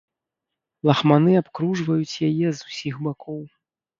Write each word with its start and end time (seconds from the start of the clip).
Лахманы 0.89 1.33
абкружваюць 1.41 2.21
яе 2.29 2.47
з 2.61 2.71
усіх 2.71 2.95
бакоў. 3.09 3.39